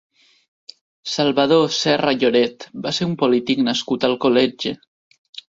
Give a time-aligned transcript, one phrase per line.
[1.15, 4.77] Salvador Serra Lloret va ser un polític nascut a Alcoletge.